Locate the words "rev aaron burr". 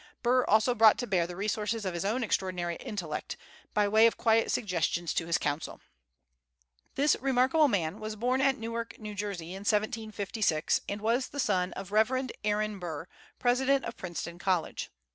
11.93-13.07